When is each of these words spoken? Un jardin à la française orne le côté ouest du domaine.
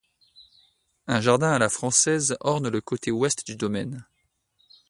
Un 1.05 1.21
jardin 1.21 1.51
à 1.51 1.59
la 1.59 1.69
française 1.69 2.35
orne 2.39 2.69
le 2.69 2.81
côté 2.81 3.11
ouest 3.11 3.45
du 3.45 3.55
domaine. 3.55 4.03